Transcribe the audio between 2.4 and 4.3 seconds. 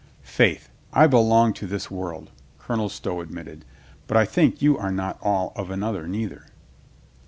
Colonel Stow ad mitted. "But I